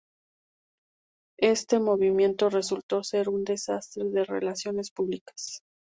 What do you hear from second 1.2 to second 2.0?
Este